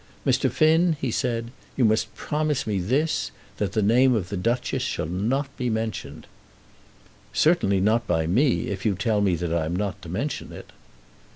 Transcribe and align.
"Mr. 0.25 0.49
Finn," 0.51 0.97
he 0.99 1.11
said, 1.11 1.51
"you 1.77 1.85
must 1.85 2.15
promise 2.15 2.65
me 2.65 2.79
this, 2.79 3.29
that 3.57 3.73
the 3.73 3.83
name 3.83 4.15
of 4.15 4.29
the 4.29 4.35
Duchess 4.35 4.81
shall 4.81 5.05
not 5.05 5.55
be 5.57 5.69
mentioned." 5.69 6.25
"Certainly 7.33 7.81
not 7.81 8.07
by 8.07 8.25
me, 8.25 8.61
if 8.69 8.83
you 8.83 8.95
tell 8.95 9.21
me 9.21 9.35
that 9.35 9.53
I 9.53 9.63
am 9.65 9.75
not 9.75 10.01
to 10.01 10.09
mention 10.09 10.51
it." 10.51 10.71